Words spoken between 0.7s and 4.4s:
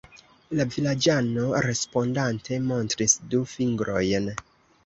vilaĝano, respondante, montris du fingrojn.